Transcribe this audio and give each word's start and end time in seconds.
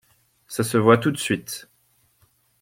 Ca 0.47 0.63
ce 0.63 0.77
voit 0.79 0.97
tout 0.97 1.11
de 1.11 1.17
suite. 1.17 1.67